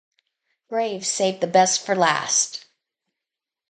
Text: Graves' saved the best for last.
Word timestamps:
Graves' 0.67 1.09
saved 1.09 1.41
the 1.41 1.45
best 1.47 1.85
for 1.85 1.95
last. 1.95 2.65